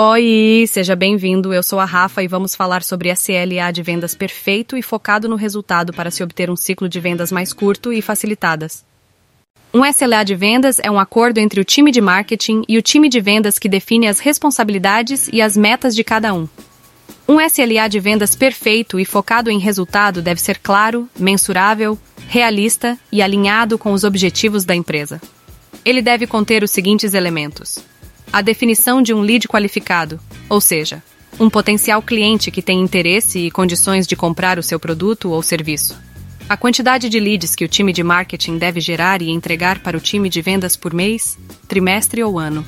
[0.00, 1.52] Oi, seja bem-vindo.
[1.52, 5.34] Eu sou a Rafa e vamos falar sobre SLA de vendas perfeito e focado no
[5.34, 8.84] resultado para se obter um ciclo de vendas mais curto e facilitadas.
[9.74, 13.08] Um SLA de vendas é um acordo entre o time de marketing e o time
[13.08, 16.46] de vendas que define as responsabilidades e as metas de cada um.
[17.26, 23.20] Um SLA de vendas perfeito e focado em resultado deve ser claro, mensurável, realista e
[23.20, 25.20] alinhado com os objetivos da empresa.
[25.84, 27.80] Ele deve conter os seguintes elementos:
[28.32, 31.02] a definição de um lead qualificado, ou seja,
[31.40, 35.96] um potencial cliente que tem interesse e condições de comprar o seu produto ou serviço.
[36.48, 40.00] A quantidade de leads que o time de marketing deve gerar e entregar para o
[40.00, 42.64] time de vendas por mês, trimestre ou ano.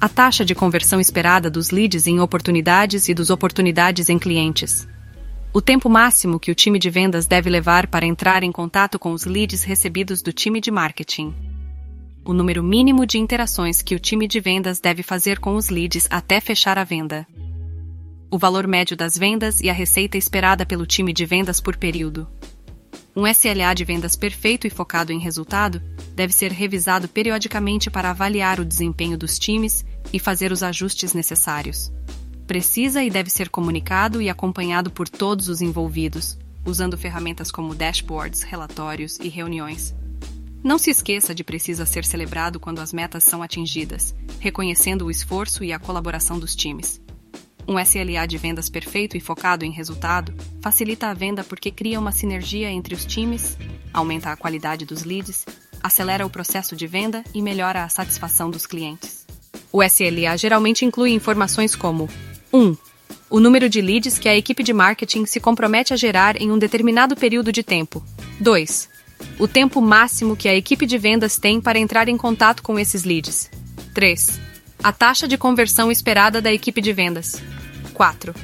[0.00, 4.86] A taxa de conversão esperada dos leads em oportunidades e dos oportunidades em clientes.
[5.52, 9.12] O tempo máximo que o time de vendas deve levar para entrar em contato com
[9.12, 11.49] os leads recebidos do time de marketing
[12.24, 16.06] o número mínimo de interações que o time de vendas deve fazer com os leads
[16.10, 17.26] até fechar a venda,
[18.30, 22.28] o valor médio das vendas e a receita esperada pelo time de vendas por período.
[23.16, 25.82] Um SLA de vendas perfeito e focado em resultado
[26.14, 31.92] deve ser revisado periodicamente para avaliar o desempenho dos times e fazer os ajustes necessários.
[32.46, 38.42] Precisa e deve ser comunicado e acompanhado por todos os envolvidos, usando ferramentas como dashboards,
[38.42, 39.94] relatórios e reuniões.
[40.62, 45.64] Não se esqueça de precisa ser celebrado quando as metas são atingidas, reconhecendo o esforço
[45.64, 47.00] e a colaboração dos times.
[47.66, 52.12] Um SLA de vendas perfeito e focado em resultado facilita a venda porque cria uma
[52.12, 53.56] sinergia entre os times,
[53.92, 55.46] aumenta a qualidade dos leads,
[55.82, 59.26] acelera o processo de venda e melhora a satisfação dos clientes.
[59.72, 62.06] O SLA geralmente inclui informações como
[62.52, 62.76] 1.
[63.30, 66.58] O número de leads que a equipe de marketing se compromete a gerar em um
[66.58, 68.04] determinado período de tempo.
[68.40, 68.99] 2
[69.40, 73.04] o tempo máximo que a equipe de vendas tem para entrar em contato com esses
[73.04, 73.50] leads.
[73.94, 74.38] 3.
[74.84, 77.42] A taxa de conversão esperada da equipe de vendas.
[77.94, 78.34] 4.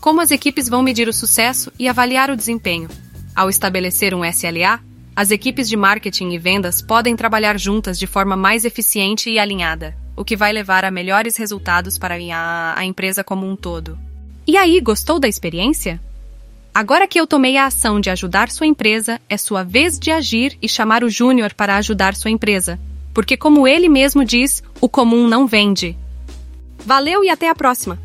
[0.00, 2.88] Como as equipes vão medir o sucesso e avaliar o desempenho?
[3.34, 4.80] Ao estabelecer um SLA,
[5.14, 9.96] as equipes de marketing e vendas podem trabalhar juntas de forma mais eficiente e alinhada,
[10.14, 13.98] o que vai levar a melhores resultados para a, a empresa como um todo.
[14.46, 16.00] E aí, gostou da experiência?
[16.78, 20.56] Agora que eu tomei a ação de ajudar sua empresa, é sua vez de agir
[20.62, 22.78] e chamar o Júnior para ajudar sua empresa.
[23.12, 25.96] Porque, como ele mesmo diz, o comum não vende.
[26.86, 27.98] Valeu e até a próxima!